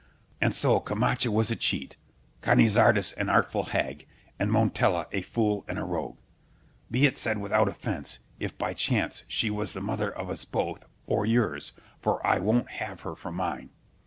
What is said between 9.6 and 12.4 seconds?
the mother of us both, or yours, for I